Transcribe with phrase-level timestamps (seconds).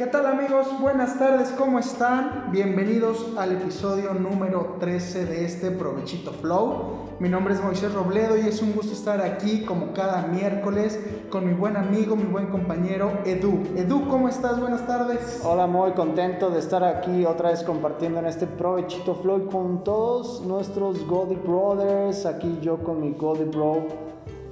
[0.00, 0.66] ¿Qué tal amigos?
[0.80, 2.48] Buenas tardes, ¿cómo están?
[2.50, 7.10] Bienvenidos al episodio número 13 de este Provechito Flow.
[7.18, 11.46] Mi nombre es Moisés Robledo y es un gusto estar aquí como cada miércoles con
[11.46, 13.62] mi buen amigo, mi buen compañero Edu.
[13.76, 14.58] Edu, ¿cómo estás?
[14.58, 15.42] Buenas tardes.
[15.44, 20.40] Hola, muy contento de estar aquí otra vez compartiendo en este Provechito Flow con todos
[20.46, 22.24] nuestros Goldie Brothers.
[22.24, 24.09] Aquí yo con mi Goldie Bro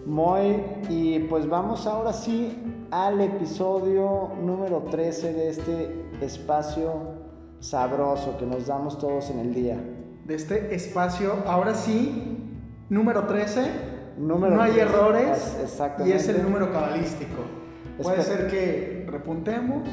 [0.08, 0.62] Moy.
[0.88, 2.58] Y pues vamos ahora sí
[2.90, 6.92] al episodio número 13 de este espacio
[7.60, 9.78] sabroso que nos damos todos en el día.
[10.24, 12.38] De este espacio, ahora sí,
[12.88, 13.88] número 13.
[14.18, 15.36] Número no hay 13, errores.
[15.56, 16.10] es- exactamente.
[16.10, 17.42] Y es el número cabalístico.
[18.02, 19.88] Puede ser que repuntemos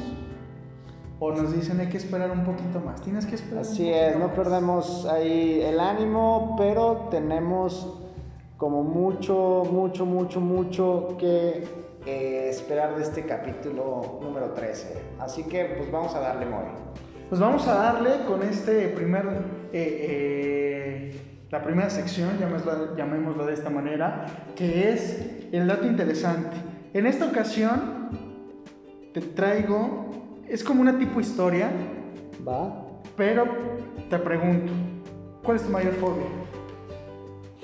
[1.18, 3.00] o nos dicen hay que esperar un poquito más.
[3.02, 3.62] Tienes que esperar.
[3.62, 4.36] Así es, no más.
[4.36, 8.00] perdemos ahí el ánimo, pero tenemos
[8.56, 11.64] como mucho, mucho, mucho, mucho que
[12.06, 14.96] eh, esperar de este capítulo número 13.
[15.18, 16.64] Así que pues vamos a darle muy.
[17.28, 19.26] Pues vamos a darle con este primer,
[19.72, 26.56] eh, eh, la primera sección, llamémoslo, llamémoslo de esta manera, que es el dato interesante.
[26.94, 28.10] En esta ocasión
[29.12, 30.10] te traigo,
[30.48, 31.70] es como una tipo historia,
[32.46, 32.86] ¿Va?
[33.16, 33.44] pero
[34.08, 34.72] te pregunto,
[35.42, 36.45] ¿cuál es tu mayor fobia?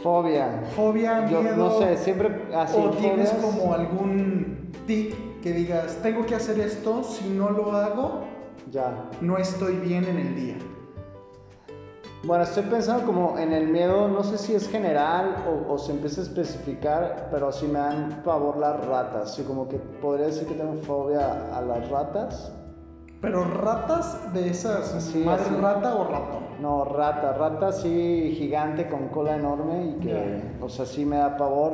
[0.02, 0.62] Fobia.
[0.74, 2.76] Fobia, Yo miedo, no sé, siempre así.
[2.78, 7.72] o tienes fobias, como algún tic que digas, tengo que hacer esto, si no lo
[7.72, 8.20] hago,
[8.70, 9.08] Ya.
[9.20, 10.56] no estoy bien en el día.
[12.24, 15.34] Bueno, estoy pensando como en el miedo, no sé si es general
[15.68, 19.34] o, o se empieza a especificar, pero sí me dan pavor las ratas.
[19.34, 22.52] Sí, como que podría decir que tengo fobia a las ratas.
[23.22, 25.54] Pero ratas de esas, Sí, así.
[25.54, 26.42] rata o ratón.
[26.60, 31.36] No, rata, rata sí gigante con cola enorme y que, o sea, sí me da
[31.36, 31.72] pavor.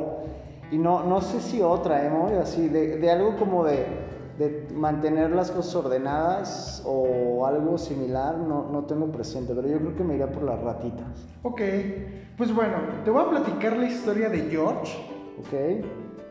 [0.71, 2.09] Y no, no sé si otra, ¿eh?
[2.09, 2.33] Moy?
[2.35, 3.85] Así, de, de algo como de,
[4.37, 9.95] de mantener las cosas ordenadas o algo similar, no, no tengo presente, pero yo creo
[9.95, 11.61] que me iría por las ratitas, Ok,
[12.37, 14.95] pues bueno, te voy a platicar la historia de George.
[15.39, 15.83] ¿ok?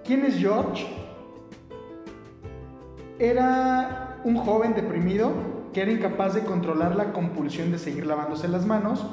[0.05, 0.87] ¿Quién es George?
[3.19, 5.33] Era un joven deprimido
[5.73, 9.07] que era incapaz de controlar la compulsión de seguir lavándose las manos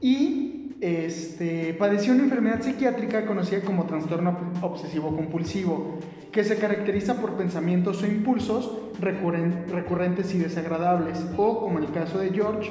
[0.00, 5.98] y este, padeció una enfermedad psiquiátrica conocida como trastorno obsesivo-compulsivo,
[6.30, 8.70] que se caracteriza por pensamientos o impulsos
[9.00, 12.70] recurren- recurrentes y desagradables, o, como en el caso de George,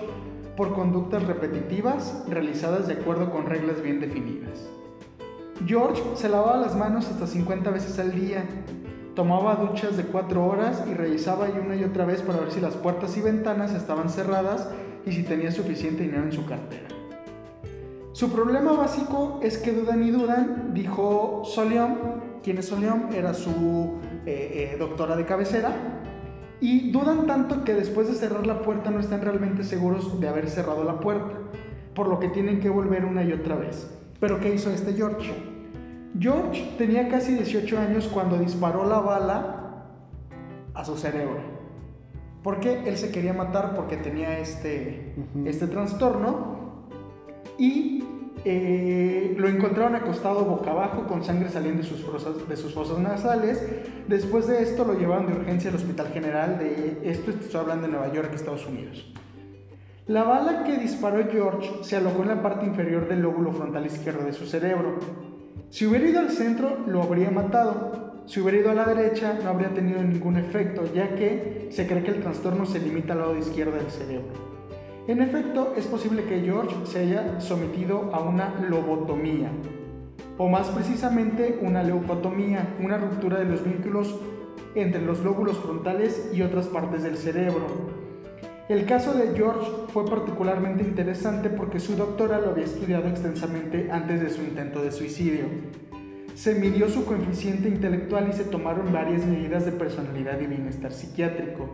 [0.56, 4.70] por conductas repetitivas realizadas de acuerdo con reglas bien definidas.
[5.66, 8.44] George se lavaba las manos hasta 50 veces al día,
[9.16, 12.60] tomaba duchas de 4 horas y revisaba y una y otra vez para ver si
[12.60, 14.70] las puertas y ventanas estaban cerradas
[15.06, 16.88] y si tenía suficiente dinero en su cartera.
[18.14, 21.96] Su problema básico es que dudan y dudan, dijo Soliom,
[22.44, 25.74] quien es Soliom, era su eh, eh, doctora de cabecera,
[26.62, 30.50] y dudan tanto que después de cerrar la puerta no están realmente seguros de haber
[30.50, 31.40] cerrado la puerta,
[31.96, 33.90] por lo que tienen que volver una y otra vez.
[34.20, 35.53] Pero ¿qué hizo este George?
[36.20, 39.86] George tenía casi 18 años cuando disparó la bala
[40.74, 41.42] a su cerebro.
[42.44, 42.84] ¿Por qué?
[42.86, 45.16] Él se quería matar porque tenía este,
[45.46, 46.86] este trastorno
[47.58, 48.04] y
[48.46, 53.00] eh, lo encontraron acostado boca abajo con sangre saliendo de sus, fosas, de sus fosas
[53.00, 53.66] nasales.
[54.08, 57.94] Después de esto lo llevaron de urgencia al Hospital General de esto estoy hablando de
[57.94, 59.14] Nueva York, Estados Unidos.
[60.08, 64.26] La bala que disparó George se alojó en la parte inferior del lóbulo frontal izquierdo
[64.26, 65.00] de su cerebro.
[65.70, 68.24] Si hubiera ido al centro, lo habría matado.
[68.26, 72.04] Si hubiera ido a la derecha, no habría tenido ningún efecto, ya que se cree
[72.04, 74.54] que el trastorno se limita al lado izquierdo del cerebro.
[75.08, 79.50] En efecto, es posible que George se haya sometido a una lobotomía,
[80.38, 84.20] o más precisamente una leucotomía, una ruptura de los vínculos
[84.76, 88.03] entre los lóbulos frontales y otras partes del cerebro.
[88.70, 94.22] El caso de George fue particularmente interesante porque su doctora lo había estudiado extensamente antes
[94.22, 95.48] de su intento de suicidio.
[96.34, 101.70] Se midió su coeficiente intelectual y se tomaron varias medidas de personalidad y bienestar psiquiátrico.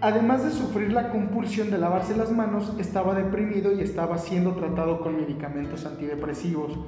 [0.00, 5.00] Además de sufrir la compulsión de lavarse las manos, estaba deprimido y estaba siendo tratado
[5.00, 6.78] con medicamentos antidepresivos.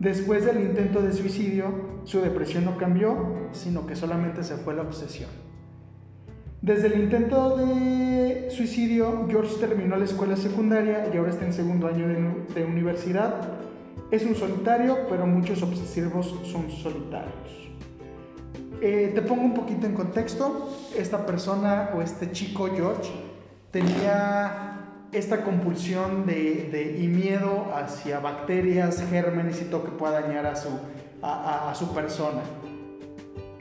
[0.00, 4.82] Después del intento de suicidio, su depresión no cambió, sino que solamente se fue la
[4.82, 5.49] obsesión.
[6.62, 11.86] Desde el intento de suicidio, George terminó la escuela secundaria y ahora está en segundo
[11.86, 13.48] año de, universidad.
[14.10, 17.70] Es un solitario, pero muchos obsesivos son solitarios.
[18.82, 20.68] Eh, te pongo un poquito en contexto.
[20.94, 23.10] Esta persona o este chico George
[23.70, 30.56] tenía esta compulsión de, y miedo hacia bacterias, gérmenes y todo que pueda dañar a
[30.56, 30.68] su,
[31.22, 32.42] a su persona.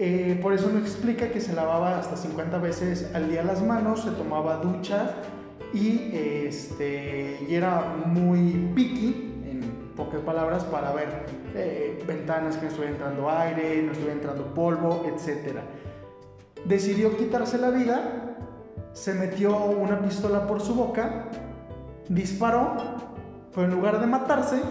[0.01, 4.03] Eh, por eso nos explica que se lavaba hasta 50 veces al día las manos,
[4.03, 5.11] se tomaba duchas
[5.73, 12.93] y, este, era muy picky, en pocas palabras, para ver eh, ventanas que no estuviera
[12.93, 15.57] entrando aire, no estuviera entrando polvo, etc.
[16.63, 18.37] Decidió quitarse la vida,
[18.93, 21.25] se metió una pistola por su boca,
[22.07, 22.77] disparó,
[23.53, 24.61] pero en lugar de matarse,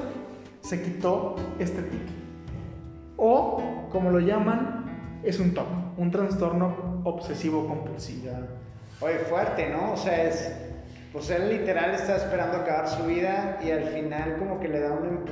[0.63, 2.01] se quitó este tic.
[3.19, 4.78] O, como lo llaman,
[5.23, 5.67] es un TOC,
[5.97, 8.33] un trastorno obsesivo compulsivo.
[9.01, 9.93] Oye, fuerte, ¿no?
[9.93, 10.53] O sea, es.
[11.13, 14.93] Pues él literal está esperando acabar su vida y al final, como que le da
[14.93, 15.25] un,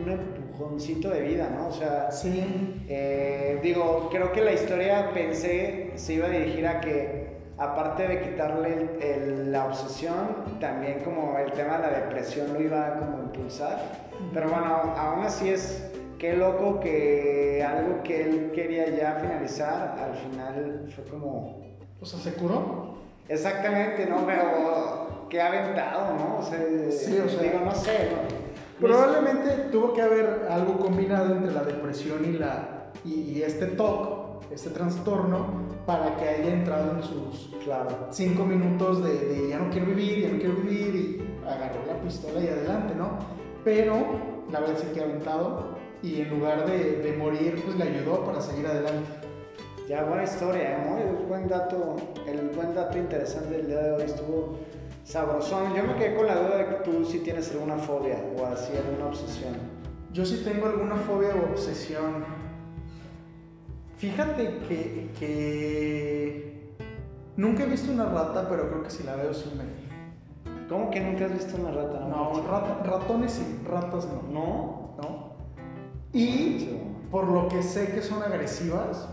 [0.00, 1.68] un empujoncito de vida, ¿no?
[1.68, 2.10] O sea.
[2.10, 2.84] Sí.
[2.88, 8.20] Eh, digo, creo que la historia pensé se iba a dirigir a que, aparte de
[8.22, 14.08] quitarle la obsesión, también como el tema de la depresión lo iba a como impulsar.
[14.32, 15.87] Pero bueno, aún así es
[16.18, 21.62] qué loco que algo que él quería ya finalizar, al final fue como...
[22.00, 22.94] O sea, ¿se curó?
[23.28, 24.26] Exactamente, ¿no?
[24.26, 26.38] Pero qué aventado, ¿no?
[26.38, 26.58] O sea,
[26.90, 28.08] sí, o sea, digo, no sé,
[28.80, 34.70] Probablemente tuvo que haber algo combinado entre la depresión y, la, y, este TOC, este
[34.70, 38.06] trastorno, para que haya entrado en sus claro.
[38.10, 42.00] cinco minutos de, de ya no quiero vivir, ya no quiero vivir, y agarró la
[42.04, 43.18] pistola y adelante, ¿no?
[43.64, 43.94] Pero
[44.52, 48.40] la verdad sí que aventado y en lugar de, de, morir, pues le ayudó para
[48.40, 49.08] seguir adelante.
[49.88, 50.78] Ya, buena historia, ¿eh?
[50.86, 51.96] muy buen dato,
[52.26, 54.58] el buen dato interesante del día de hoy estuvo
[55.02, 55.74] sabrosón.
[55.74, 58.72] Yo me quedé con la duda de que tú sí tienes alguna fobia o así
[58.76, 59.54] alguna obsesión.
[60.12, 62.24] Yo sí tengo alguna fobia o obsesión.
[63.96, 66.74] Fíjate que, que
[67.36, 69.88] nunca he visto una rata, pero creo que si la veo sí me...
[70.68, 72.00] ¿Cómo que nunca has visto una rata?
[72.00, 72.42] No,
[72.84, 74.22] ratones sí, ratas no.
[74.30, 74.87] ¿No?
[76.12, 76.68] Y
[77.10, 79.08] por lo que sé que son agresivas,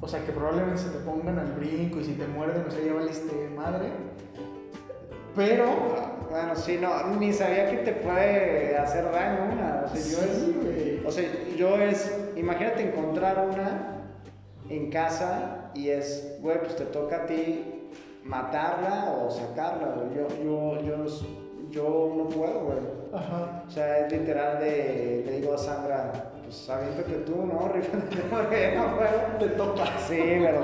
[0.00, 2.84] o sea que probablemente se te pongan al brinco y si te muerden, o sea,
[2.84, 3.88] ya valiste madre.
[5.36, 6.10] Pero.
[6.30, 9.84] Bueno, sí, no, ni sabía que te puede hacer daño una.
[9.84, 11.06] O sea, yo es.
[11.06, 11.24] O sea,
[11.56, 12.16] yo es.
[12.36, 13.90] Imagínate encontrar una
[14.68, 17.88] en casa y es, güey, pues te toca a ti
[18.24, 21.04] matarla o sacarla, Yo, yo, yo,
[21.70, 22.78] yo no puedo, güey.
[23.12, 23.64] Ajá.
[23.66, 27.68] O sea, es literal de, le digo a Sandra, pues aviéntate tú, ¿no?
[27.72, 29.38] Rífate porque no puedo.
[29.38, 29.98] Te toca.
[30.06, 30.60] Sí, pero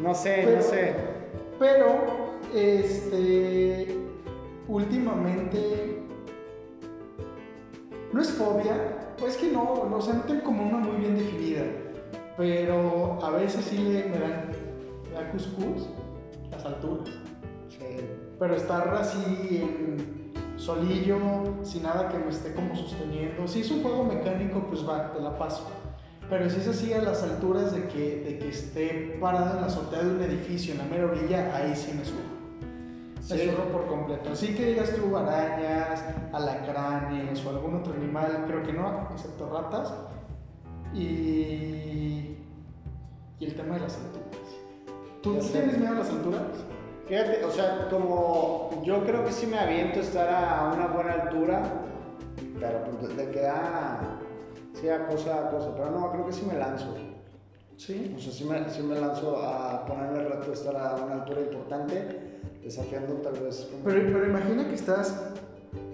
[0.00, 0.94] no sé, no sé.
[1.58, 1.86] Pero,
[2.54, 3.96] este,
[4.68, 6.02] últimamente,
[8.12, 11.16] no es fobia, pues que no, no, o sea, no tengo como una muy bien
[11.16, 11.62] definida,
[12.36, 14.50] pero a veces sí le, me dan,
[15.08, 15.88] me da cuscús
[16.50, 17.08] las alturas.
[18.42, 21.16] Pero estar así en solillo,
[21.62, 23.46] sin nada que me esté como sosteniendo.
[23.46, 25.70] Si es un juego mecánico, pues va, te la paso.
[26.28, 29.66] Pero si es así a las alturas de que, de que esté parada en la
[29.68, 32.18] azotea de un edificio, en la mera orilla, ahí sí me subo.
[33.30, 33.48] Me sí.
[33.70, 34.30] por completo.
[34.32, 39.94] Así que digas tú arañas, alacranes o algún otro animal, creo que no, excepto ratas.
[40.92, 42.38] Y,
[43.38, 44.26] y el tema de las alturas.
[45.22, 46.42] ¿Tú tienes miedo a las alturas?
[47.08, 51.12] Fíjate, o sea, como yo creo que sí me aviento a estar a una buena
[51.12, 51.62] altura,
[52.58, 54.18] pero pues de que ah,
[54.74, 56.94] sí a cosa a cosa, pero no, creo que sí me lanzo.
[57.76, 58.14] Sí.
[58.16, 61.14] O sea, sí me, sí me lanzo a ponerme el reto de estar a una
[61.14, 63.68] altura importante, desafiando tal vez.
[63.84, 65.32] Pero, pero imagina que estás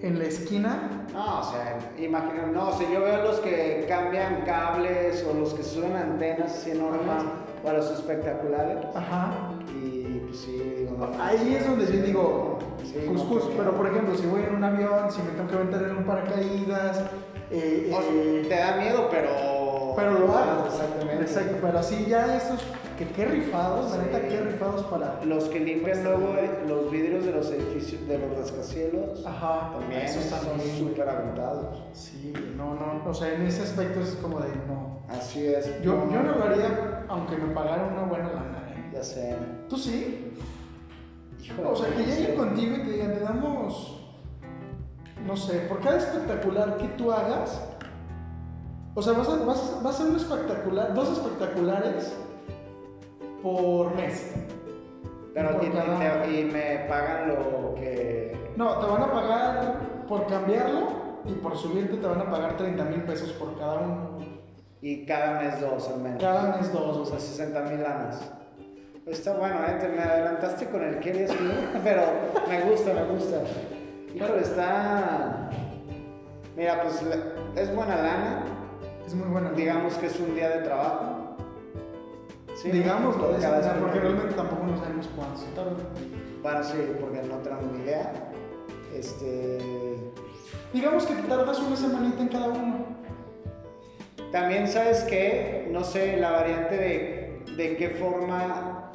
[0.01, 1.07] en la esquina.
[1.13, 5.53] No, o sea, imagina, no, o sea, yo veo los que cambian cables o los
[5.53, 7.23] que suben antenas así enormes
[7.63, 8.85] para los espectaculares.
[8.93, 9.51] Ajá.
[9.81, 10.78] Y pues sí,
[11.19, 12.59] Ahí es donde yo digo,
[13.07, 15.83] cuscús, no, pero por ejemplo, si voy en un avión, si me tengo que aventar
[15.83, 17.03] en un paracaídas.
[17.51, 19.93] Eh, eh, te da miedo, pero.
[19.95, 20.65] Pero lo hago.
[20.67, 21.23] Exactamente.
[21.23, 22.59] Exacto, pero así ya estos
[22.97, 25.23] que qué rifados, la neta, qué rifados para.
[25.23, 26.35] Los que limpian luego
[26.67, 29.25] los vidrios de los edificios, de los rascacielos.
[29.25, 30.41] Ajá, también esos están
[30.77, 31.81] súper aventados.
[31.93, 34.99] Sí, no, no, o sea, en ese aspecto es como de no.
[35.07, 35.81] Así es.
[35.81, 38.73] Yo no, yo no lo haría aunque me pagaran una buena lana.
[38.75, 38.89] ¿eh?
[38.93, 39.35] Ya sé.
[39.67, 40.33] ¿Tú sí?
[41.65, 43.95] O sea, que lleguen contigo y te digan, te damos.
[45.25, 47.61] No sé, por cada espectacular que tú hagas.
[48.95, 52.13] O sea, vas a, vas, vas a un espectacular, dos espectaculares
[53.43, 54.33] por mes.
[55.33, 58.51] Pero Por y, y cada- te- y me pagan lo que.
[58.55, 60.87] No, te van a pagar por cambiarlo
[61.25, 64.17] y por subirte te van a pagar 30 mil pesos por cada uno.
[64.81, 66.21] Y cada mes dos al menos.
[66.21, 68.31] Cada mes dos, o sea, sea, 60 mil lanas.
[69.09, 69.77] Está bueno, ¿eh?
[69.81, 71.31] Te me adelantaste con el que eres
[71.83, 72.03] pero
[72.47, 73.41] me gusta, me gusta.
[74.13, 75.49] Híjole, está.
[76.55, 77.01] Mira, pues
[77.55, 78.43] es buena lana.
[79.05, 79.51] es muy bueno.
[79.51, 81.37] Digamos que es un día de trabajo.
[82.55, 84.09] Sí, Digámoslo de esa cada manera, porque semana.
[84.15, 85.71] realmente tampoco no sabemos cuánto se tarda.
[86.43, 88.13] Bueno, sí, porque no tenemos ni idea.
[88.93, 89.57] Este.
[90.73, 92.85] Digamos que tardas una semanita en cada uno.
[94.31, 98.91] También sabes que, no sé, la variante de, de qué forma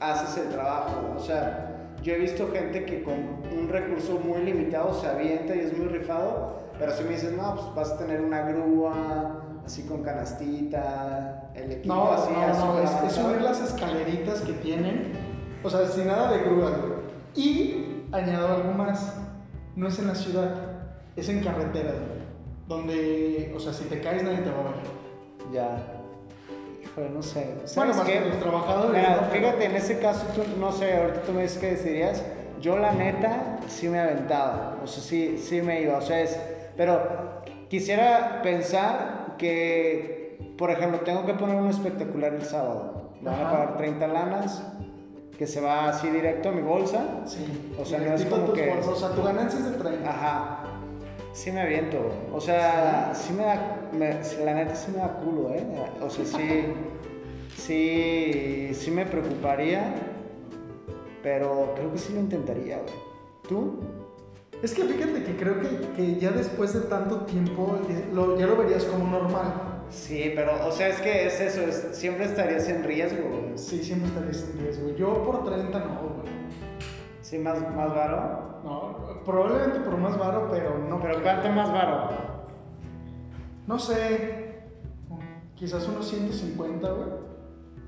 [0.00, 1.14] haces el trabajo.
[1.16, 1.70] O sea,
[2.02, 5.88] yo he visto gente que con un recurso muy limitado se avienta y es muy
[5.88, 11.50] rifado, pero si me dices, no, pues vas a tener una grúa, así con canastita,
[11.54, 15.12] el equipo No, así, no, así no, con es, es subir las escaleritas que tienen,
[15.62, 16.72] o sea, sin nada de güey.
[17.34, 19.16] Y añado algo más,
[19.76, 20.54] no es en la ciudad,
[21.16, 21.92] es en carretera.
[22.66, 25.52] Donde, o sea, si te caes nadie te va a ver.
[25.52, 25.99] Ya.
[26.92, 27.44] Híjole, no sé.
[27.76, 28.12] Bueno, ¿Sabes más qué?
[28.14, 28.90] que los trabajadores.
[29.00, 29.28] Mira, ¿no?
[29.28, 32.22] fíjate, en ese caso, tú, no sé, ahorita tú me dices qué decidirías.
[32.60, 34.76] Yo, la neta, sí me aventaba.
[34.82, 35.96] O sea, sí, sí me iba.
[35.98, 36.38] O sea, es.
[36.76, 43.10] Pero quisiera pensar que, por ejemplo, tengo que poner un espectacular el sábado.
[43.22, 44.62] Me van a pagar 30 lanas,
[45.38, 47.02] que se va así directo a mi bolsa.
[47.26, 50.10] Sí, O sea, no es como que- bolsas, O sea, tu ganancia es de 30.
[50.10, 50.58] Ajá.
[51.32, 51.98] Sí me aviento.
[52.32, 53.88] O sea, sí me da.
[53.92, 55.64] me- la neta sí me da culo, ¿eh?
[56.00, 56.64] O sea, sí.
[57.56, 58.70] Sí.
[58.74, 59.94] Sí me preocuparía.
[61.22, 62.94] Pero creo que sí lo intentaría, güey.
[63.48, 63.80] ¿Tú?
[64.62, 68.46] Es que fíjate que creo que, que ya después de tanto tiempo ya lo, ya
[68.46, 69.84] lo verías como normal.
[69.90, 71.62] Sí, pero, o sea, es que es eso.
[71.62, 73.56] es- siempre estarías en riesgo, güey.
[73.58, 74.88] Sí, siempre estarías en riesgo.
[74.96, 76.32] Yo por 30 no, güey.
[77.22, 77.92] Sí, más, más.
[78.64, 81.00] No, probablemente por más varo, pero no.
[81.00, 81.22] Pero.
[81.22, 82.08] ¿cuánto más varo?
[83.66, 84.50] No sé.
[85.54, 87.08] Quizás unos 150, güey.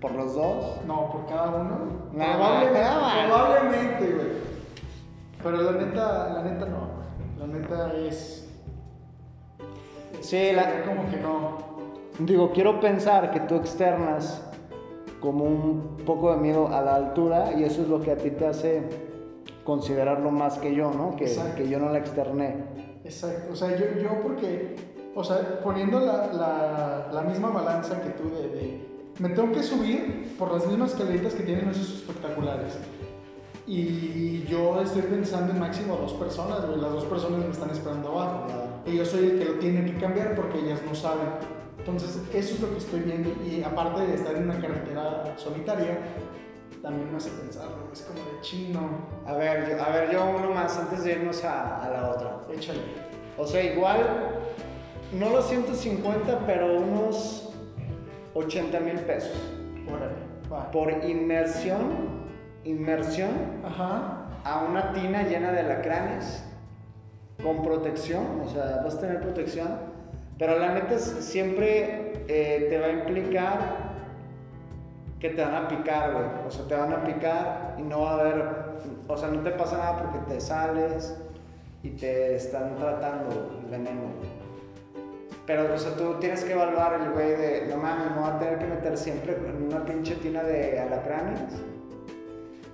[0.00, 0.80] ¿Por los dos?
[0.86, 1.78] No, por cada uno.
[2.12, 4.26] No, probablemente, no, probablemente, güey.
[5.42, 6.88] Pero la neta, la neta no.
[7.38, 8.48] La neta es.
[10.20, 11.58] Sí, la- como que no.
[12.18, 14.42] Digo, quiero pensar que tú externas
[15.20, 18.30] como un poco de miedo a la altura y eso es lo que a ti
[18.32, 18.82] te hace
[19.64, 21.14] considerarlo más que yo, ¿no?
[21.16, 21.26] Que,
[21.56, 22.64] que yo no la externé.
[23.04, 23.52] Exacto.
[23.52, 24.76] O sea, yo, yo porque.
[25.14, 28.86] O sea, poniendo la, la, la misma balanza que tú de, de-
[29.18, 32.78] Me tengo que subir por las mismas escaleritas que tienen esos espectaculares.
[33.66, 36.80] Y yo estoy pensando en máximo dos personas, güey.
[36.80, 38.46] Las dos personas me están esperando abajo.
[38.86, 41.28] Y yo soy el que lo tiene que cambiar porque ellas no saben.
[41.78, 43.30] Entonces, eso es lo que estoy viendo.
[43.44, 45.98] Y aparte de estar en una carretera solitaria,
[46.82, 47.88] también me hace pensarlo.
[47.92, 48.80] Es como de chino.
[49.26, 52.38] A ver, yo, a ver, yo uno más antes de irnos a, a la otra.
[52.52, 52.80] Échale.
[53.38, 54.00] O sea, igual,
[55.12, 57.52] no los 150, pero unos
[58.34, 59.36] 80 mil pesos.
[59.88, 60.14] Órale.
[60.52, 60.70] Va.
[60.70, 62.22] Por inmersión,
[62.64, 63.30] inmersión
[63.64, 64.26] Ajá.
[64.44, 66.44] a una tina llena de alacranes
[67.42, 69.68] con protección, o sea, vas a tener protección,
[70.38, 73.81] pero la neta es- siempre eh, te va a implicar
[75.22, 78.10] que te van a picar, güey, o sea, te van a picar y no va
[78.10, 78.44] a haber,
[79.06, 81.16] o sea, no te pasa nada porque te sales
[81.84, 84.02] y te están tratando el veneno.
[85.46, 88.38] Pero, o sea, tú tienes que evaluar el güey de, no mames, me voy a
[88.40, 91.40] tener que meter siempre en una pinche tina de alacranes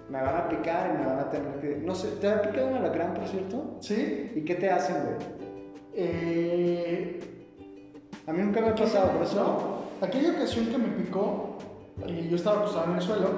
[0.09, 1.77] me van a picar y me van a tener que.
[1.85, 3.77] No sé, ¿te ha picado un alacrán, por cierto?
[3.81, 4.33] ¿Sí?
[4.35, 5.17] ¿Y qué te hacen, güey?
[5.95, 7.21] Eh,
[8.27, 9.37] A mí nunca me ha pasado, por eso.
[9.37, 11.59] No, aquella ocasión que me picó,
[12.07, 13.29] eh, yo estaba acostado en el suelo,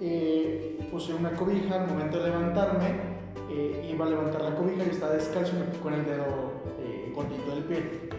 [0.00, 2.86] eh, puse una cobija al momento de levantarme,
[3.50, 6.24] eh, iba a levantar la cobija y estaba descalzo y me picó en el dedo
[7.14, 8.10] gordito del pie.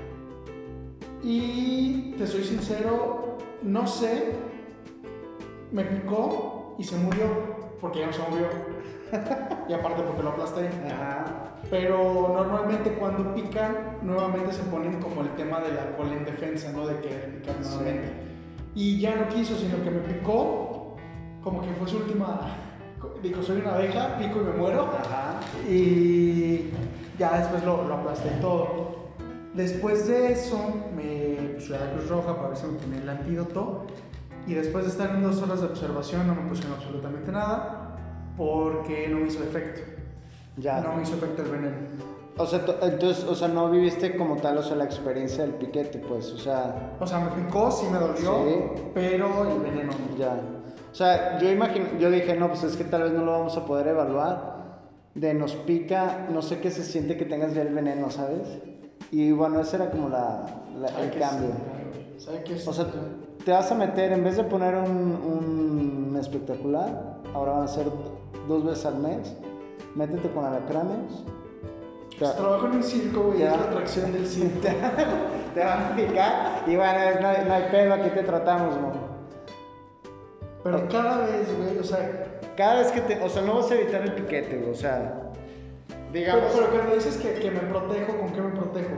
[1.22, 4.34] Y te soy sincero, no sé,
[5.72, 7.26] me picó y se murió,
[7.80, 8.48] porque ya no se movió.
[9.70, 10.68] y aparte porque lo aplasté.
[10.68, 11.50] Ajá.
[11.70, 16.72] Pero normalmente cuando pican, nuevamente se ponen como el tema de la cola en defensa,
[16.72, 16.88] ¿no?
[16.88, 18.29] De querer picar Sí.
[18.76, 20.96] Y ya no quiso, sino que me picó,
[21.44, 22.56] como que fue su última.
[23.24, 24.84] Dijo, soy una abeja, pico y me muero.
[24.84, 25.40] Ajá.
[25.68, 26.70] Y
[27.18, 29.10] ya después lo, lo aplasté todo.
[29.54, 33.10] Después de eso, me puse a la Cruz Roja para ver si me ponía el
[33.10, 33.88] antídoto.
[34.48, 37.98] Y después de estar en dos horas de observación, no me pusieron absolutamente nada,
[38.38, 39.82] porque no me hizo efecto.
[40.58, 40.82] Ya.
[40.82, 41.78] No me hizo efecto el veneno.
[42.40, 46.00] O sea, entonces, o sea, no viviste como tal, o sea, la experiencia del piquete,
[46.00, 48.16] pues, o sea, O sea, me picó, sí me dolió,
[48.46, 48.82] Sí.
[48.94, 50.18] pero el veneno no.
[50.18, 50.40] ya.
[50.92, 53.56] O sea, yo imagino, yo dije, no, pues es que tal vez no lo vamos
[53.58, 54.58] a poder evaluar.
[55.16, 58.48] De nos pica, no sé qué se siente que tengas ya el veneno, ¿sabes?
[59.12, 60.46] Y bueno, ese era como la,
[60.80, 61.50] la- ¿Sabe el cambio.
[62.56, 62.68] es?
[62.68, 62.86] O sea,
[63.44, 67.88] te vas a meter, en vez de poner un, un espectacular, ahora van a ser
[68.48, 69.36] dos veces al mes.
[69.96, 71.24] Métete con alacranes.
[72.20, 74.60] Te, Pues trabajo en un circo, güey, es la atracción del circo.
[75.54, 78.76] te van a picar y bueno, es- no hay, no hay pedo, aquí te tratamos,
[78.76, 78.92] ¿no?
[80.64, 82.26] Pero cada vez, güey, o sea.
[82.58, 83.22] Cada vez que te.
[83.24, 84.72] O sea, no vas a evitar el piquete, güey.
[84.72, 85.32] O sea.
[86.12, 86.44] Digamos.
[86.54, 88.96] Pero, pero cuando dices que, que me protejo, ¿con qué me protejo?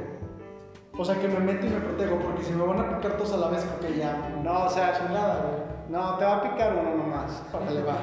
[0.97, 3.33] O sea, que me meto y me protejo, porque si me van a picar todos
[3.33, 4.17] a la vez, creo que ya.
[4.43, 4.93] No, o sea.
[4.97, 5.61] Chingada, güey.
[5.89, 7.43] No, te va a picar uno nomás.
[7.53, 7.97] Órale, va.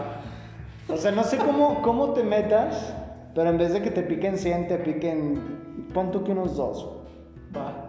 [0.89, 2.95] O sea, no sé cómo, cómo te metas,
[3.39, 5.87] pero en vez de que te piquen 100, te piquen.
[5.95, 6.89] Pon tú que unos dos.
[7.57, 7.87] Va.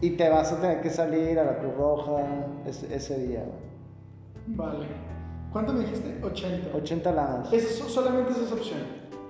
[0.00, 2.24] Y te vas a tener que salir a la Cruz Roja
[2.66, 3.44] ese, ese día.
[4.48, 4.86] Vale.
[5.52, 6.18] ¿Cuánto me dijiste?
[6.20, 6.76] 80.
[6.76, 7.52] 80 lanas.
[7.52, 8.80] Eso, solamente es esa opción.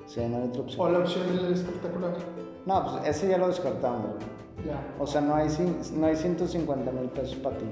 [0.06, 0.92] Sí, no hay otra O opción.
[0.94, 2.14] la opción del espectacular.
[2.64, 4.14] No, pues ese ya lo descartamos.
[4.66, 4.82] Ya.
[4.99, 5.49] O sea, no hay,
[5.96, 7.66] no hay 150 mil pesos para ti.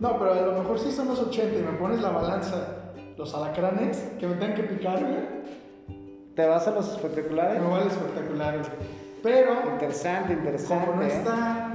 [0.00, 2.66] No, pero a lo mejor sí son los 80 y me pones la balanza,
[3.16, 5.40] los alacranes, que me tengan que picar, güey.
[6.40, 7.60] ¿Te vas a los espectaculares?
[7.60, 8.70] Me vale espectacular, güey.
[9.22, 10.86] Pero, Interesante, interesante.
[10.86, 11.08] como no ¿eh?
[11.08, 11.70] está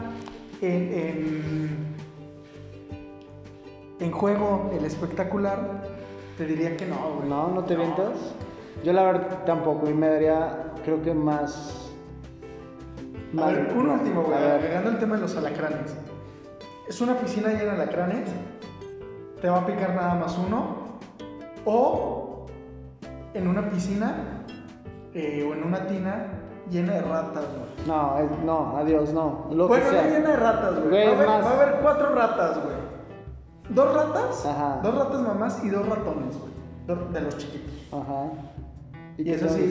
[0.59, 1.95] en, en,
[3.99, 5.83] en juego el espectacular,
[6.39, 7.29] te diría que no, güey.
[7.29, 8.33] No, no te vientas.
[8.83, 11.91] Yo la verdad tampoco, y me daría, creo que más.
[13.37, 15.95] A ver, un último, güey, A agregando el tema de los alacranes.
[16.89, 18.29] Es una piscina llena de alacranes,
[19.39, 20.97] te va a picar nada más uno,
[21.65, 22.47] o
[23.35, 24.41] en una piscina
[25.15, 26.27] eh, o en una tina
[26.69, 27.87] llena de ratas, güey.
[27.87, 29.47] No, es- no, adiós, no.
[29.51, 30.07] Lo Bueno, que no sea.
[30.11, 30.89] llena de ratas, güey.
[30.89, 32.75] Güey, Va, a es haber- más- va a haber cuatro ratas, güey.
[33.69, 34.79] Dos ratas, Ajá.
[34.83, 36.53] dos ratas mamás y dos ratones, güey.
[37.13, 37.73] De los chiquitos.
[37.91, 38.29] Ajá.
[39.17, 39.49] Y, qué es tal?
[39.49, 39.63] así,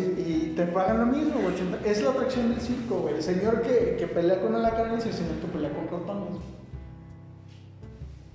[0.51, 1.55] y te pagan lo mismo, güey.
[1.55, 3.15] 80 Es la atracción del circo, güey.
[3.17, 6.41] El señor que, que pelea con alacranes y el señor que pelea con ratones.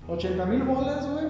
[0.08, 1.26] 80 mil bolas, güey.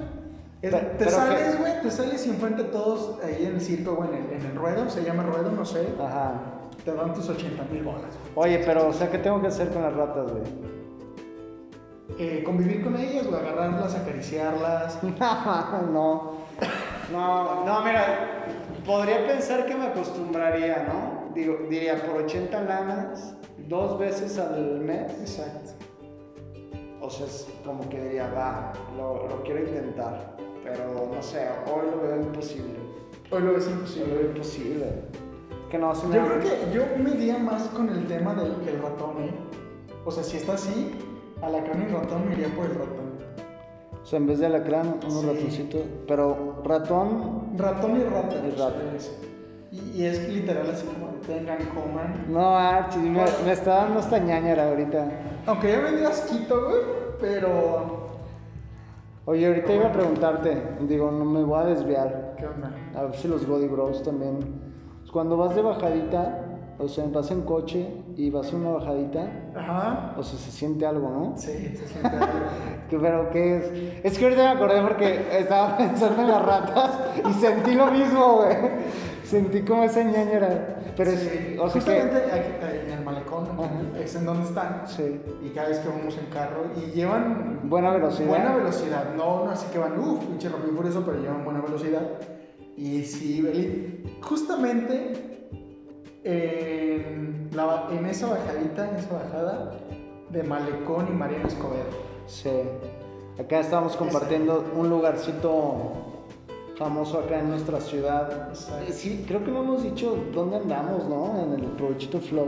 [0.63, 3.95] Es- Pero- te pero sales, güey, te sales y enfrente todos ahí en el circo,
[3.95, 5.89] güey, en el, en el ruedo, se llama ruedo, no sé.
[5.99, 6.35] Ajá.
[6.85, 8.11] Te dan tus 80 mil bolas.
[8.35, 10.43] Oye, pero, o sea, ¿qué tengo que hacer con las ratas, güey?
[12.19, 14.99] Eh, convivir con ellas, güey, agarrarlas, acariciarlas.
[15.93, 16.41] no.
[17.13, 18.45] No, no, mira,
[18.85, 21.33] podría pensar que me acostumbraría, ¿no?
[21.35, 23.35] Digo, diría, por 80 lanas,
[23.69, 25.11] dos veces al mes.
[25.21, 25.71] Exacto.
[27.01, 30.37] O sea, es como que diría, va, lo, lo quiero intentar.
[30.65, 32.75] Pero no sé, hoy lo veo imposible.
[33.31, 34.15] Hoy lo ves Lo imposible.
[34.15, 34.87] veo imposible.
[35.71, 38.65] Que no, se me Yo creo que yo me iría más con el tema del,
[38.65, 39.31] del ratón, ¿eh?
[40.05, 40.93] O sea, si está así,
[41.43, 43.11] alacrán y ratón me iría por el ratón.
[44.03, 45.27] O sea, en vez de alacrán, unos Sí.
[45.27, 45.81] ratoncitos.
[46.09, 47.53] Pero ratón.
[47.57, 48.37] Ratón y rata.
[48.47, 48.77] Y rata.
[49.71, 52.25] Y, y es literal así como tengan, coman.
[52.29, 55.07] No, Archie, me, me está dando esta ñañara ahorita.
[55.47, 56.81] Aunque ya me dio asquito, güey,
[57.21, 58.10] pero...
[59.27, 60.57] Oye, ahorita iba a preguntarte,
[60.89, 62.35] digo, no me voy a desviar.
[62.39, 62.71] ¿Qué onda?
[62.97, 64.39] A ver si los Body Bros también.
[65.13, 66.47] Cuando vas de bajadita,
[66.79, 70.15] o sea, vas en coche y vas en una bajadita, Ajá.
[70.17, 71.33] o sea, se siente algo, ¿no?
[71.37, 72.27] Sí, se siente algo.
[72.89, 74.05] ¿Qué- ¿Pero qué es?
[74.05, 78.37] Es que ahorita me acordé porque estaba pensando en las ratas y sentí lo mismo,
[78.39, 78.57] güey.
[79.31, 80.83] Sentí como esa ñañera.
[80.97, 82.33] Pero es, Sí, o sea justamente que...
[82.33, 83.71] aquí, en el malecón Ajá.
[84.03, 84.83] es en donde están.
[84.87, 85.21] Sí.
[85.45, 88.29] Y cada vez que vamos en carro y llevan Buena velocidad.
[88.29, 89.15] buena velocidad.
[89.17, 92.03] No, no así que van, uff, pinche rápido furioso, pero llevan buena velocidad.
[92.77, 95.13] Y sí, justamente
[96.25, 99.73] en, la ba- en esa bajadita, en esa bajada
[100.31, 101.85] de Malecón y Mariano Escobedo.
[102.27, 102.51] Sí.
[103.39, 106.10] Acá estamos compartiendo un lugarcito
[106.81, 108.49] famoso acá en nuestra ciudad.
[108.49, 108.93] Exacto.
[108.93, 111.39] Sí, creo que no hemos dicho dónde andamos, ¿no?
[111.39, 112.47] En el Provechito Flow.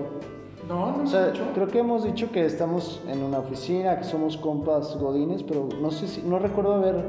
[0.67, 1.45] No, no O sea, dicho.
[1.55, 5.91] creo que hemos dicho que estamos en una oficina, que somos compas godines, pero no
[5.91, 7.05] sé si, no recuerdo haber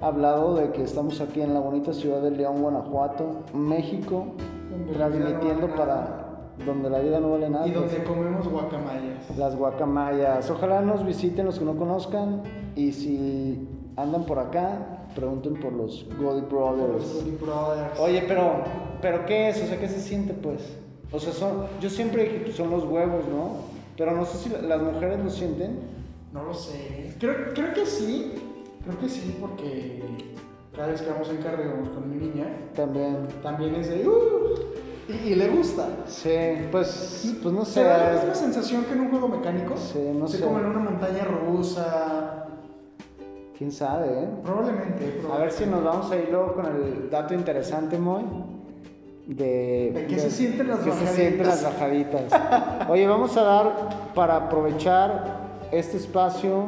[0.00, 4.26] hablado de que estamos aquí en la bonita ciudad de León, Guanajuato, México,
[4.68, 6.18] Donde no transmitiendo vale para
[6.66, 7.68] donde la vida no vale nada.
[7.68, 9.38] Y pues, donde comemos guacamayas.
[9.38, 10.50] las guacamayas.
[10.50, 12.42] Ojalá nos visiten los que no conozcan
[12.74, 17.40] y si andan por acá, pregunten por los Goldie Los Brothers.
[17.40, 17.98] Brothers.
[18.00, 18.64] Oye, pero,
[19.00, 19.62] pero ¿qué es?
[19.62, 20.60] O sea, ¿qué se siente pues?
[21.12, 23.56] O sea, son, yo siempre dije que son los huevos, ¿no?
[23.96, 25.78] Pero no sé si la- las mujeres lo sienten.
[26.32, 27.14] No lo sé.
[27.20, 28.32] Creo, creo que sí.
[28.84, 30.02] Creo que sí, porque
[30.74, 31.38] cada vez que vamos en
[31.70, 33.28] vamos con mi niña, También.
[33.42, 34.08] también es de.
[34.08, 34.54] "Uh",
[35.08, 35.88] y, y le gusta.
[36.06, 36.30] Sí,
[36.72, 37.84] pues, pues no ¿Se sé.
[37.84, 39.74] da la misma sensación que en un juego mecánico?
[39.76, 40.40] Sí, no sé.
[40.40, 42.46] como en una montaña rusa.
[43.62, 44.28] ¿Quién sabe, eh?
[44.42, 45.04] Probablemente.
[45.04, 45.56] A ver probablemente.
[45.56, 48.24] si nos vamos a ir luego con el dato interesante, Moy.
[49.28, 51.14] De, De qué se sienten las qué se bajaditas.
[51.14, 52.90] sienten las bajaditas.
[52.90, 53.72] Oye, vamos a dar,
[54.16, 56.64] para aprovechar este espacio,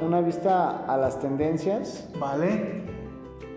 [0.00, 2.08] una vista a las tendencias.
[2.18, 2.82] Vale.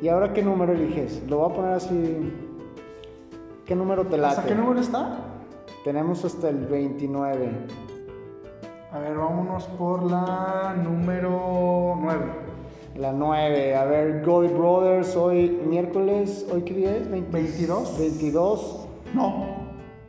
[0.01, 1.23] ¿Y ahora qué número eliges?
[1.29, 2.33] Lo voy a poner así.
[3.65, 4.35] ¿Qué número te late?
[4.35, 5.15] ¿Hasta qué número está?
[5.85, 7.51] Tenemos hasta el 29.
[8.91, 12.50] A ver, vámonos por la número 9.
[13.01, 13.75] La 9.
[13.75, 17.09] A ver, Goldie Brothers, hoy miércoles, ¿hoy qué día es?
[17.09, 17.97] 20 22.
[17.97, 18.87] 22.
[19.15, 19.47] No,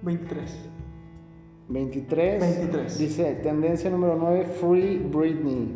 [0.02, 0.68] 23.
[1.68, 2.40] 23.
[2.40, 2.98] 23.
[2.98, 5.72] Dice, tendencia número 9, Free Britney.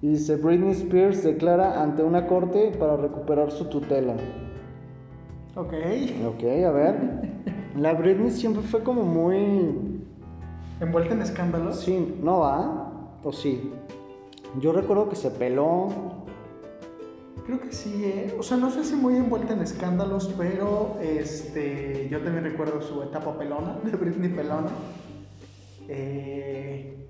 [0.00, 4.14] Y dice, Britney Spears declara ante una corte para recuperar su tutela.
[5.56, 5.74] Ok.
[6.26, 6.96] Ok, a ver.
[7.76, 10.00] La Britney siempre fue como muy...
[10.80, 11.80] ¿Envuelta en escándalos?
[11.80, 12.92] Sí, ¿no va?
[13.22, 13.70] ¿O sí?
[14.60, 15.88] Yo recuerdo que se peló.
[17.46, 18.36] Creo que sí, ¿eh?
[18.38, 23.02] O sea, no sé si muy envuelta en escándalos, pero este, yo también recuerdo su
[23.02, 24.68] etapa pelona, de Britney pelona.
[25.88, 27.06] Eh,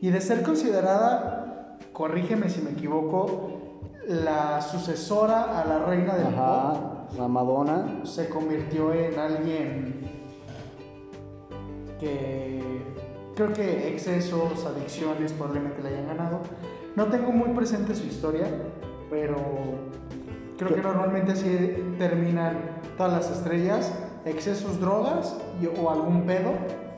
[0.00, 3.60] y de ser considerada, corrígeme si me equivoco,
[4.08, 8.00] la sucesora a la reina del pop, Ajá, la Madonna.
[8.04, 10.10] se convirtió en alguien
[12.00, 12.79] que
[13.40, 16.40] creo que excesos, adicciones probablemente le hayan ganado.
[16.94, 18.46] No tengo muy presente su historia,
[19.08, 19.36] pero
[20.58, 22.58] creo que normalmente así terminan
[22.98, 23.94] todas las estrellas,
[24.26, 26.50] excesos, drogas y- o algún pedo,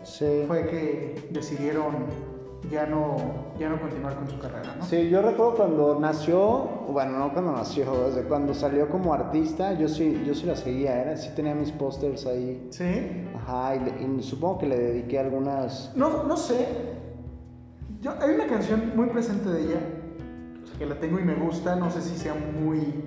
[0.02, 0.42] Sí.
[0.48, 2.06] fue que decidieron
[2.70, 3.16] ya no,
[3.58, 4.84] ya no continuar con su carrera, ¿no?
[4.84, 9.88] Sí, yo recuerdo cuando nació, bueno, no cuando nació, desde cuando salió como artista, yo
[9.88, 12.68] sí, yo sí la seguía, era, sí tenía mis pósters ahí.
[12.70, 13.26] ¿Sí?
[13.36, 15.92] Ajá, y, supongo que le dediqué algunas.
[15.96, 16.66] No, no sé.
[18.00, 19.80] Yo, hay una canción muy presente de ella,
[20.62, 23.04] o sea, que la tengo y me gusta, no sé si sea muy,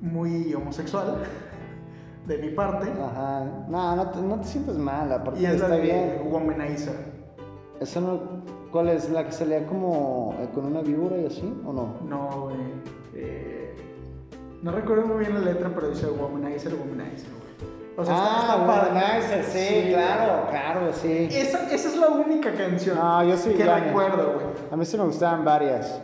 [0.00, 1.18] muy homosexual
[2.26, 2.90] de mi parte.
[2.90, 6.22] Ajá, no, no te, no te sientes mal, aparte y es la está de bien.
[6.30, 7.14] Womanizer.
[7.80, 8.33] ¿Esa no,
[8.74, 9.08] ¿Cuál es?
[9.08, 11.44] ¿La que salía como eh, con una víbora y así?
[11.64, 11.94] ¿O no?
[12.08, 12.56] No, güey.
[13.14, 13.72] eh,
[14.62, 17.70] no recuerdo muy bien la letra, pero dice Womanizer, Womanizer, güey.
[17.96, 18.90] O sea, está- está padre.
[18.94, 21.28] Ah, Womanizer, sí, claro, claro, sí.
[21.30, 24.46] Esa, esa es la única canción yo sí, que ya, recuerdo, güey.
[24.72, 26.00] A mí sí me gustaban varias.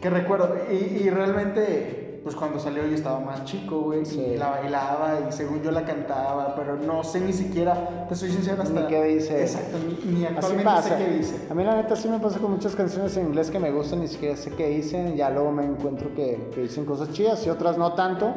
[0.00, 0.54] Que recuerdo.
[0.70, 4.04] Y, y realmente, pues cuando salió yo estaba más chico, güey.
[4.04, 4.20] Sí.
[4.20, 8.30] Y la bailaba y según yo la cantaba, pero no sé ni siquiera, te soy
[8.30, 8.80] sincero, hasta.
[8.80, 9.42] Ni qué dice.
[9.42, 10.88] Exacto, ni, ni Así actualmente pasa.
[10.88, 11.34] sé qué dice.
[11.50, 14.00] A mí la neta sí me pasa con muchas canciones en inglés que me gustan,
[14.00, 17.50] ni siquiera sé qué dicen, ya luego me encuentro que, que dicen cosas chidas y
[17.50, 18.32] otras no tanto.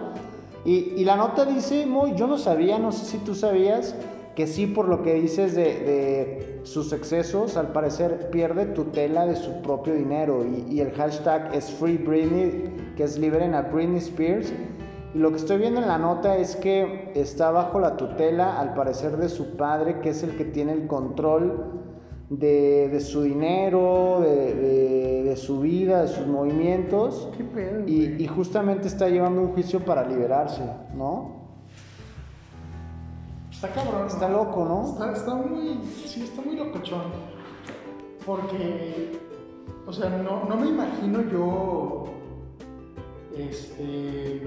[0.63, 3.93] Y, y la nota dice, muy, yo no sabía, no sé si tú sabías,
[4.35, 9.35] que sí por lo que dices de, de sus excesos, al parecer pierde tutela de
[9.35, 13.99] su propio dinero y, y el hashtag es Free Britney, que es liberen a Britney
[13.99, 14.51] Spears.
[15.13, 18.73] Y lo que estoy viendo en la nota es que está bajo la tutela, al
[18.73, 21.81] parecer, de su padre, que es el que tiene el control
[22.29, 27.29] de, de su dinero, de, de- de su vida, de sus movimientos.
[27.37, 27.83] ¿Qué pedo?
[27.87, 30.63] Y justamente está llevando un juicio para liberarse,
[30.95, 31.44] ¿no?
[33.55, 34.07] Está cabrón.
[34.07, 34.91] Está loco, ¿no?
[34.91, 35.79] Está, está muy.
[36.05, 37.03] Sí, está muy locochón.
[38.25, 39.17] Porque.
[39.87, 42.05] O sea, no, no me imagino yo.
[43.33, 44.41] Este.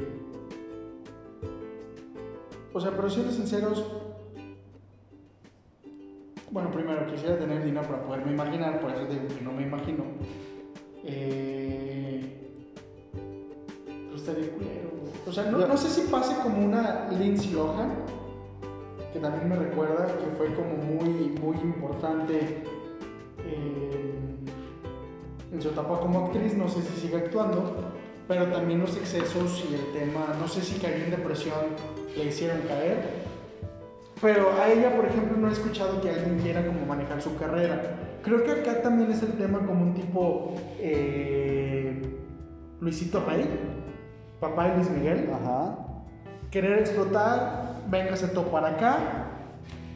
[2.74, 3.84] O sea, pero siendo sinceros.
[6.50, 10.04] Bueno, primero quisiera tener dinero para poderme imaginar, por eso digo que no me imagino.
[11.04, 12.34] Eh.
[14.10, 14.90] Pues estaría culero.
[15.26, 18.17] O sea, no, no sé si pase como una Lindsay Lohan
[19.18, 21.08] que también me recuerda que fue como muy,
[21.40, 22.62] muy importante
[23.44, 24.14] eh,
[25.52, 27.74] en su etapa como actriz, no sé si sigue actuando,
[28.28, 31.58] pero también los excesos y el tema, no sé si cayó en depresión,
[32.16, 33.02] le hicieron caer,
[34.20, 37.96] pero a ella, por ejemplo, no he escuchado que alguien quiera como manejar su carrera.
[38.22, 42.02] Creo que acá también es el tema como un tipo eh,
[42.80, 43.48] Luisito Rey,
[44.40, 45.78] papá de Luis Miguel Ajá.
[46.50, 48.98] querer explotar, véngase todo para acá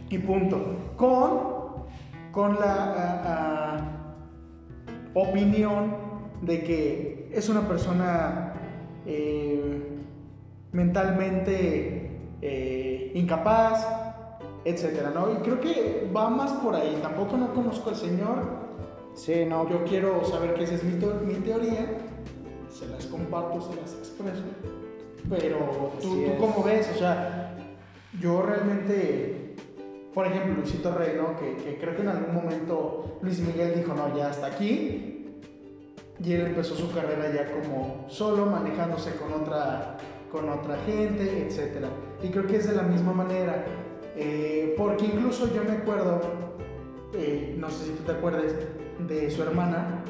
[0.08, 0.58] y punto.
[0.96, 1.86] Con,
[2.32, 3.78] con la ah,
[5.14, 5.96] opinión
[6.42, 8.52] de que es una persona
[9.06, 9.82] eh,
[10.72, 13.86] mentalmente eh, incapaz,
[14.64, 15.32] etcétera, ¿no?
[15.32, 16.98] Y creo que va más por ahí.
[17.02, 18.62] Tampoco no conozco al señor.
[19.14, 19.68] Sí, no.
[19.68, 21.98] Yo quiero saber que esa es mi, mi teoría.
[22.70, 24.42] Se las comparto, se las expreso.
[25.28, 27.41] Pero tú, tú cómo ves, o sea,
[28.22, 29.56] yo realmente,
[30.14, 31.36] por ejemplo, Luisito Rey, ¿no?
[31.36, 35.26] Que, creo que en algún momento Luis Miguel dijo, no, ya hasta aquí.
[36.24, 39.96] Y él empezó su carrera ya como solo, manejándose con otra,
[40.30, 41.86] con otra gente, etc.
[42.22, 43.64] Y creo que es de la misma manera.
[44.14, 46.20] eh, porque incluso yo me acuerdo,
[47.14, 48.54] eh, no sé si tú te acuerdas,
[49.08, 50.04] de su hermana,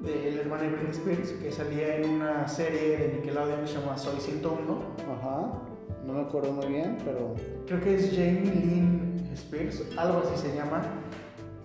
[0.00, 3.80] de la hermana de Britney Spears, que salía en una serie de Nickelodeon que se
[3.80, 4.78] llama Soy 101.
[5.18, 5.67] Ajá.
[6.08, 7.34] No me acuerdo muy bien, pero.
[7.66, 10.82] Creo que es Jamie Lynn Spears, algo así se llama.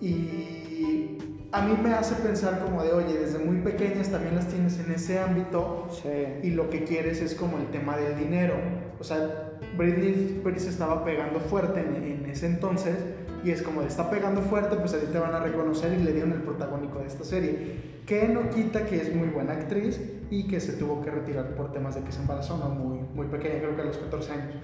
[0.02, 1.16] Y
[1.50, 4.92] a mí me hace pensar como de, oye, desde muy pequeñas también las tienes en
[4.92, 6.10] ese ámbito Sí.
[6.42, 8.54] y lo que quieres es como el tema del dinero.
[9.00, 12.96] O sea, Britney Spears estaba pegando fuerte en, en ese entonces
[13.44, 16.02] y es como de está pegando fuerte, pues a ti te van a reconocer y
[16.02, 17.93] le dieron el protagónico de esta serie.
[18.06, 21.72] Que no quita que es muy buena actriz y que se tuvo que retirar por
[21.72, 22.68] temas de que se embarazó, ¿no?
[22.68, 24.54] Muy, muy pequeña, creo que a los 14 años.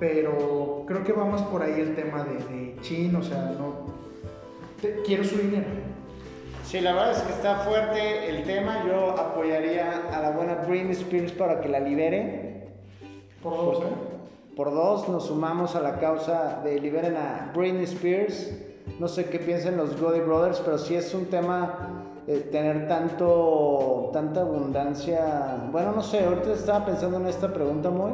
[0.00, 3.86] Pero creo que vamos por ahí el tema de, de Chin, o sea, no...
[4.80, 5.66] te- quiero su dinero.
[6.64, 8.84] Sí, la verdad es que está fuerte el tema.
[8.86, 12.68] Yo apoyaría a la buena Britney Spears para que la libere.
[13.42, 13.94] Por dos, Pues, ¿eh?
[14.56, 18.52] Por dos nos sumamos a la causa de liberen a Britney Spears.
[18.98, 24.10] No sé qué piensan los Goody Brothers, pero sí es un tema eh, tener tanto,
[24.12, 25.68] tanta abundancia.
[25.72, 28.12] Bueno, no sé, ahorita estaba pensando en esta pregunta muy.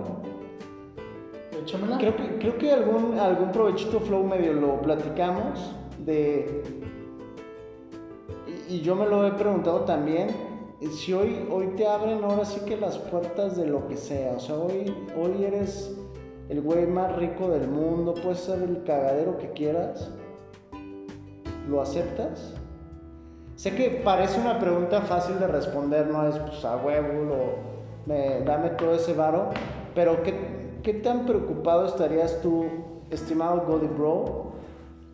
[1.62, 1.98] Échamela.
[1.98, 6.62] Creo que, creo que algún, algún provechito flow medio lo platicamos de...
[8.70, 10.28] Y, y yo me lo he preguntado también,
[10.92, 14.40] si hoy, hoy te abren ahora sí que las puertas de lo que sea, o
[14.40, 15.94] sea, hoy, hoy eres
[16.48, 20.10] el güey más rico del mundo, puedes ser el cagadero que quieras,
[21.68, 22.54] ¿lo aceptas?
[23.56, 27.66] Sé que parece una pregunta fácil de responder, no es pues a huevo, lo-
[28.06, 29.50] me- dame todo ese varo,
[29.94, 30.34] pero ¿qué,
[30.82, 32.66] ¿qué tan preocupado estarías tú,
[33.10, 34.52] estimado Goldie Bro,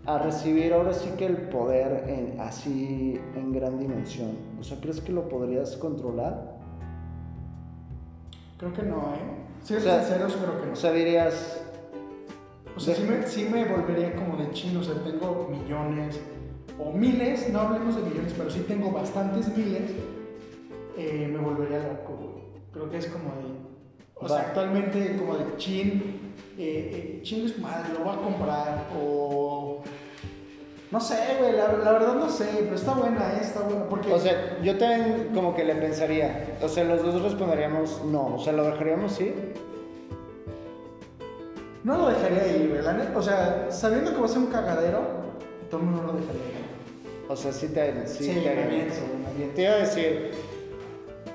[0.06, 4.36] a recibir ahora sí que el poder en, así en gran dimensión?
[4.60, 6.56] O sea, ¿crees que lo podrías controlar?
[8.58, 9.62] Creo que no, ¿eh?
[9.62, 10.72] Si eres O sea, sinceros, creo que no.
[10.72, 11.62] O sea, dirías,
[12.76, 16.20] O sea, sí me, sí me volvería como de chino, o sea, tengo millones
[16.78, 19.90] o miles, no hablemos de millones, pero sí tengo bastantes miles,
[20.96, 22.42] eh, me volvería loco, güey.
[22.72, 23.72] Creo que es como de...
[24.14, 24.42] O sea, Va.
[24.42, 29.82] actualmente como de chin, eh, eh, chin es madre, lo voy a comprar, o...
[30.90, 34.12] No sé, güey, la, la verdad no sé, pero está buena, eh, está buena, porque...
[34.12, 38.38] o sea, yo también como que le pensaría, o sea, los dos responderíamos no, o
[38.38, 39.34] sea, lo dejaríamos sí.
[41.82, 44.46] no lo dejaría ahí, güey, la neta, o sea, sabiendo que va a ser un
[44.46, 45.00] cagadero,
[45.70, 46.61] todo el mundo no lo dejaría ahí.
[47.28, 48.94] O sea, sí te, sí Sí, te aviento.
[49.54, 50.30] Te iba a decir,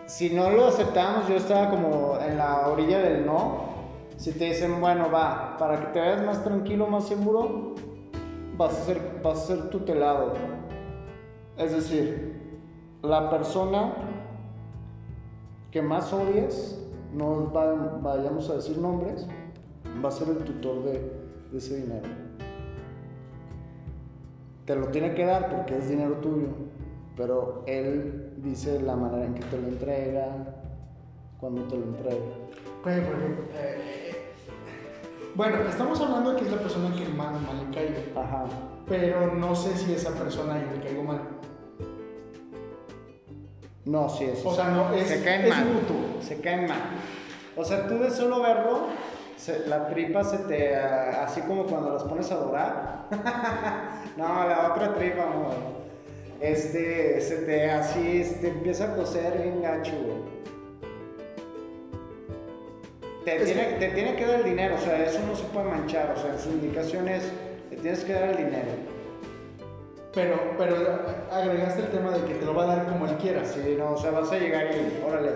[0.06, 3.66] si no lo aceptamos, yo estaba como en la orilla del no.
[4.18, 7.76] Si te dicen, bueno, va, para que te veas más tranquilo, más seguro,
[8.58, 10.34] vas a ser, vas a ser tutelado.
[11.58, 12.36] Es decir,
[13.02, 13.94] la persona
[15.72, 16.80] que más odies,
[17.14, 19.28] no va- vayamos a decir nombres,
[20.04, 20.94] va a ser el tutor de,
[21.52, 22.08] de ese dinero.
[24.68, 26.50] Te lo tiene que dar porque es dinero tuyo,
[27.16, 30.28] pero él dice la manera en que te lo entrega,
[31.40, 32.18] cuando te lo entrega.
[32.86, 34.34] Ejemplo, eh,
[35.36, 38.44] bueno, estamos hablando de que es la persona que más mal le caigo, Ajá.
[38.90, 41.22] pero no sé si esa persona yo le caigo mal.
[43.86, 44.50] No, sí, eso.
[44.50, 45.66] O sea, no, es, se caen es mal.
[45.66, 46.22] mutuo.
[46.22, 46.82] Se caen mal.
[47.56, 48.88] O sea, tú de solo verlo,
[49.38, 50.76] se- la tripa se te.
[50.76, 53.06] ah, así como cuando las pones a dorar.
[54.18, 55.54] no, la otra tripa, amor.
[56.42, 60.38] Este, se te así, se te empieza a coser bien gacho, güey.
[63.26, 65.68] Te tiene, que- te tiene que dar el dinero, o sea, eso no se puede
[65.70, 67.30] manchar, o sea, su indicación es,
[67.70, 68.72] te tienes que dar el dinero.
[70.14, 70.76] Pero, pero
[71.32, 73.44] agregaste el tema de que te lo va a dar como él quiera.
[73.46, 75.32] Sí, no, o sea, vas a llegar y, órale,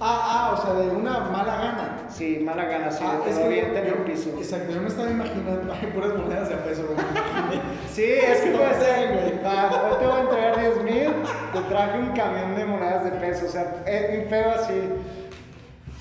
[0.00, 1.93] Ah, ah, o sea, de una mala gana.
[2.08, 4.30] Sí, mala gana, sí, ah, es que avienta en yo, piso.
[4.38, 7.60] Exacto, yo me estaba imaginando, ay, puras monedas de peso, güey.
[7.92, 9.40] Sí, es que puede ser, güey.
[9.44, 11.12] Ah, hoy te voy a entregar 10 mil,
[11.52, 14.80] te traje un camión de monedas de peso, o sea, es bien feo así.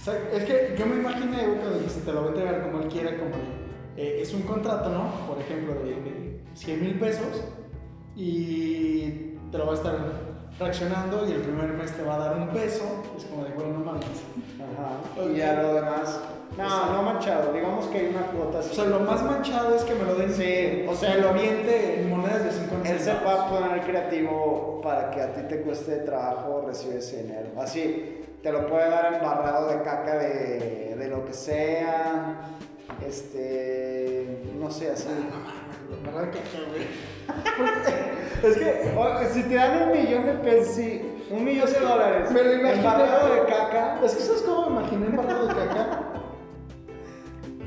[0.01, 2.61] O sea, es que yo me imaginé, güey, que dijiste, te lo voy a entregar
[2.63, 3.35] como él quiera, como
[3.95, 5.27] eh, es un contrato, ¿no?
[5.27, 7.43] Por ejemplo, de, de 100 mil pesos
[8.15, 9.97] y te lo va a estar
[10.57, 13.03] fraccionando y el primer mes te va a dar un peso.
[13.17, 14.05] Es como de, güey, no mames.
[15.17, 16.19] Y ya lo demás.
[16.57, 18.75] No, no manchado, digamos que hay una cuota O así.
[18.75, 20.31] sea, lo más manchado es que me lo den.
[20.33, 24.79] Sí, o sea, lo aviente en monedas de 50 Él se va a poner creativo
[24.83, 27.49] para que a ti te cueste trabajo recibir ese dinero.
[27.59, 32.35] Así, te lo puede dar embarrado de caca de, de lo que sea.
[33.05, 34.41] Este.
[34.59, 35.07] No sé, así.
[36.05, 36.87] ¿Verdad que qué, güey?
[38.51, 42.31] es que O, si te dan un millón de pesos, sí, un millón de dólares.
[42.31, 42.77] me lo imaginé.
[42.79, 43.99] Embarrado de caca.
[44.03, 45.99] Es que ¿sabes cómo me imaginé embarrado de caca?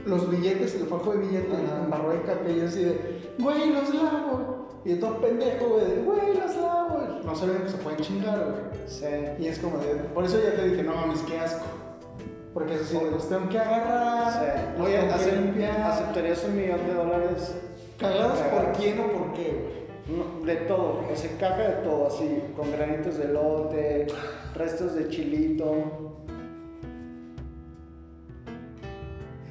[0.05, 3.93] Los billetes, el fajo de billetes, embarrado de caca y yo así de, güey, los
[3.95, 4.67] lavo.
[4.85, 7.01] Y todo pendejo, güey, de, güey, los lavo.
[7.25, 8.87] No sabían que se pueden chingar, güey.
[8.87, 9.07] Sí.
[9.41, 11.65] Y es como de, por eso ya te dije, no mames, qué asco.
[12.55, 14.63] Porque es así, de, los tengo que agarrar, Sí.
[14.77, 15.81] tengo que ¿acep- limpiar.
[15.91, 17.55] ¿aceptarías un millón de dólares?
[17.99, 19.86] ¿Cagados por quién o por qué, güey?
[20.09, 24.07] No, de todo, o sea, caca de todo, así, con granitos de lote,
[24.55, 25.75] restos de chilito.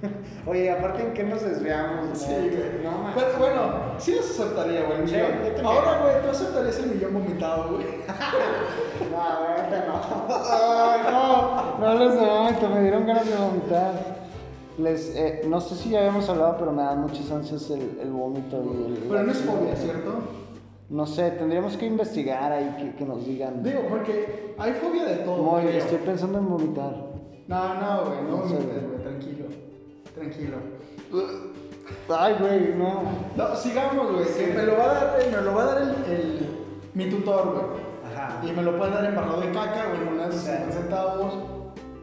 [0.47, 2.83] Oye, aparte en qué nos desviamos, Sí, güey.
[2.83, 3.13] No, man.
[3.15, 3.61] Pero bueno,
[3.97, 5.01] sí los aceptaría, güey.
[5.01, 5.31] el Sí, millón.
[5.31, 5.65] yo también.
[5.65, 7.85] Ahora, güey, tú aceptarías el millón vomitado, güey.
[9.11, 10.01] No, ahorita no.
[10.29, 13.93] Ay, no, no les vomito, me dieron ganas de vomitar.
[14.77, 18.11] Les, eh, no sé si ya habíamos hablado, pero me dan muchas ansias el, el
[18.11, 18.99] vómito y el.
[19.09, 20.11] Pero no es fobia, ¿cierto?
[20.89, 23.63] No sé, tendríamos que investigar ahí que, que nos digan.
[23.63, 25.37] Digo, porque hay fobia de todo.
[25.41, 25.77] Muy, creo.
[25.77, 26.95] estoy pensando en vomitar.
[27.47, 29.01] No, no, güey, no No sé, vomites, güey.
[29.03, 29.45] tranquilo.
[30.13, 30.57] Tranquilo.
[32.09, 33.01] Ay, güey, no.
[33.35, 34.25] No, sigamos, güey.
[34.25, 36.49] que Me lo va a dar, me lo va a dar el, el-
[36.93, 38.13] mi tutor, güey.
[38.13, 38.41] Ajá.
[38.47, 40.47] Y me lo puede dar embarrado de caca, güey, en unas Sí.
[40.51, 41.33] 50 centavos.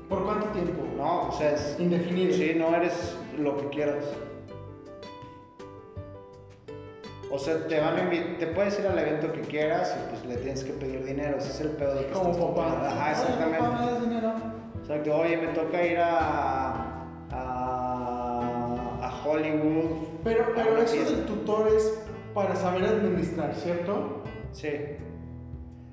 [0.09, 0.83] ¿Por cuánto tiempo?
[0.97, 1.77] No, o sea, es.
[1.79, 2.35] Indefinido.
[2.35, 4.05] Sí, no eres lo que quieras.
[7.35, 10.25] O sea, te van a invi- te puedes ir al evento que quieras y pues
[10.27, 11.39] le tienes que pedir dinero.
[11.39, 12.63] Ese es el pedo de que Como estás papá.
[12.63, 12.87] comprando.
[12.89, 13.59] Ajá, Oye, exactamente.
[13.59, 14.33] papá, ¿me das dinero?
[14.83, 16.69] O sea, que oye, me toca ir a,
[17.31, 19.91] a, a Hollywood.
[20.25, 21.17] Pero, pero eso fiesta.
[21.17, 24.23] del tutor es para saber administrar, ¿cierto?
[24.53, 24.69] Sí,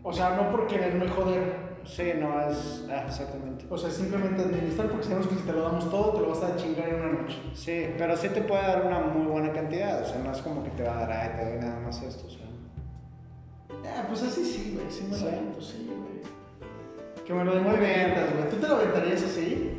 [0.04, 1.69] O sea, no por quererme joder.
[1.86, 2.86] Sí, no es.
[2.90, 3.66] ah, exactamente.
[3.70, 6.44] O sea, simplemente administrar porque sabemos que si te lo damos todo, te lo vas
[6.44, 7.38] a chingar en una noche.
[7.54, 10.02] Sí, pero sí te puede dar una muy buena cantidad.
[10.02, 12.02] O sea, no es como que te va a dar, ay, te doy nada más
[12.02, 12.28] esto.
[12.28, 12.46] O sea.
[13.86, 14.92] Ah, pues así sí, güey.
[14.92, 17.26] Sí me lo avento, sí, güey.
[17.26, 18.14] Que me lo den Muy bien.
[18.14, 18.50] güey.
[18.50, 19.72] ¿Tú te lo aventarías así?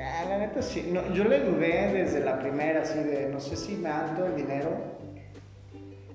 [0.00, 0.90] Ah, la neta sí.
[0.92, 4.26] No, yo le dudé desde la primera, así de no sé si me dan todo
[4.26, 4.70] el dinero.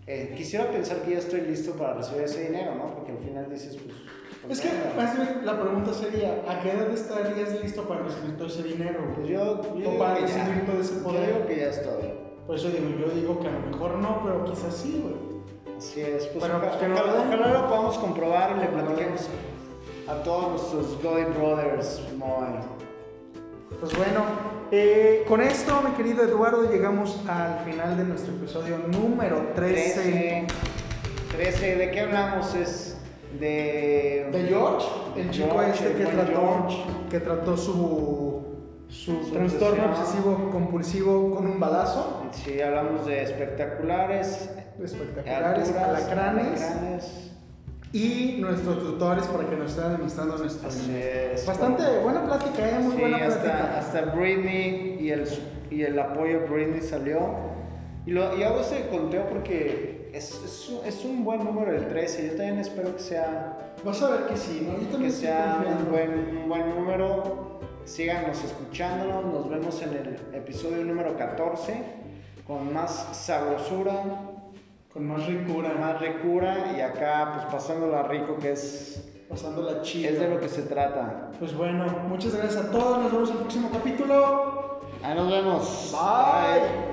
[0.05, 2.93] Eh, quisiera pensar que ya estoy listo para recibir ese dinero, ¿no?
[2.93, 3.95] Porque al final dices, pues.
[4.49, 8.47] Es que más bien la pregunta sería, ¿a qué edad estarías listo para recibir todo
[8.47, 8.99] ese dinero?
[9.15, 9.61] Pues yo.
[9.77, 10.21] yo O para ya.
[10.25, 11.27] recibir todo ese Yo poder.
[11.33, 12.13] digo que ya estoy.
[12.45, 15.33] Por eso digo, yo digo que a lo mejor no, pero quizás sí, güey.
[15.77, 19.29] Así es, pues, Pero, ojalá, pues, que no ojalá- lo podamos comprobar y le platiquemos
[20.07, 22.01] a todos nuestros Goy Brothers.
[22.17, 22.59] Muy.
[23.79, 24.21] Pues bueno,
[24.71, 29.93] eh, con esto, mi querido Eduardo, llegamos al final de nuestro episodio número 13.
[30.01, 30.47] 13.
[31.31, 31.75] 13.
[31.77, 32.53] ¿De qué hablamos?
[32.55, 32.92] Es
[33.39, 34.29] de.
[34.31, 36.77] De George, el chico George, este el que trató, George.
[37.09, 38.43] que trató su,
[38.87, 42.23] su, Su trastorno obsesivo compulsivo con un balazo.
[42.31, 44.49] Sí, hablamos de espectaculares,
[44.81, 46.61] Espectaculares, alturas, alacranes.
[46.61, 47.29] alacranes.
[47.91, 51.45] Y nuestros tutores para que nos estén administrando nuestro es.
[51.45, 52.79] Bastante buena plática, ¿eh?
[52.81, 53.77] Muy Sí, buena hasta, plática.
[53.77, 55.27] hasta Britney y el,
[55.69, 57.19] y el apoyo Britney salió.
[58.07, 61.87] Y, lo, y hago ese conteo porque es, es, un- es un buen número el
[61.87, 62.23] 13.
[62.27, 64.73] Yo también espero que sea, Vas a ver que sí, ¿no?
[64.73, 67.59] Yo que también estoy sea un buen, un buen número.
[67.85, 69.25] Síganos escuchándonos.
[69.25, 71.83] Nos vemos en el episodio número 14
[72.47, 74.03] con más sabrosura,
[74.93, 80.09] Con más ricura, más ricura y acá pues pasándola rico que es, pasándola chida.
[80.11, 81.31] es de lo que se trata.
[81.39, 82.99] Pues bueno, muchas gracias a todos.
[82.99, 84.81] Nos vemos en el próximo capítulo.
[85.03, 85.91] Ahí nos vemos.
[85.91, 86.92] Bye.